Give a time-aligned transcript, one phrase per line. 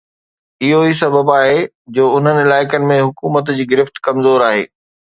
[0.67, 1.59] اهو ئي سبب آهي
[1.99, 4.71] جو انهن علائقن ۾ حڪومت جي گرفت ڪمزور آهي